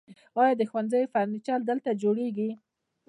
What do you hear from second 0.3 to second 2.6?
آیا د ښوونځیو فرنیچر دلته جوړیږي؟